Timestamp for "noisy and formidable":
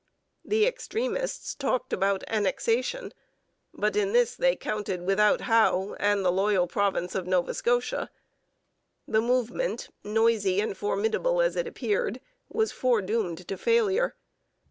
10.03-11.39